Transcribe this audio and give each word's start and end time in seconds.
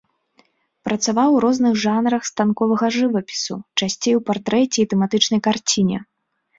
Працаваў 0.87 1.29
у 1.35 1.41
розных 1.45 1.73
жанрах 1.83 2.21
станковага 2.31 2.85
жывапісу, 2.97 3.55
часцей 3.79 4.13
у 4.25 4.27
партрэце 4.35 4.75
і 4.81 4.91
тэматычнай 4.91 5.39
карціне. 5.49 6.07